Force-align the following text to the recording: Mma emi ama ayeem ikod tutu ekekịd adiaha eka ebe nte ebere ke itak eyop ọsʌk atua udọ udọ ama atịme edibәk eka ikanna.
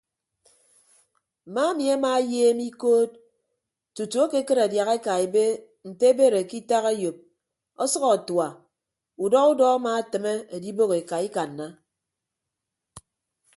Mma 1.47 1.63
emi 1.71 1.85
ama 1.95 2.09
ayeem 2.19 2.59
ikod 2.69 3.09
tutu 3.95 4.17
ekekịd 4.25 4.59
adiaha 4.65 4.93
eka 4.99 5.13
ebe 5.25 5.43
nte 5.89 6.05
ebere 6.11 6.41
ke 6.49 6.55
itak 6.61 6.85
eyop 6.93 7.17
ọsʌk 7.83 8.03
atua 8.15 8.47
udọ 9.23 9.39
udọ 9.51 9.65
ama 9.75 9.89
atịme 9.99 10.31
edibәk 10.55 10.91
eka 11.01 11.17
ikanna. 11.27 11.67